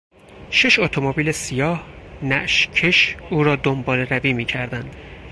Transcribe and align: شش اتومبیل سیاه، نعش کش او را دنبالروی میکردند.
شش 0.51 0.79
اتومبیل 0.79 1.31
سیاه، 1.31 1.83
نعش 2.21 2.67
کش 2.67 3.15
او 3.31 3.43
را 3.43 3.55
دنبالروی 3.55 4.33
میکردند. 4.33 4.95